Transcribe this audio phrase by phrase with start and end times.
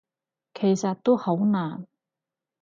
[0.55, 1.85] 其實都好難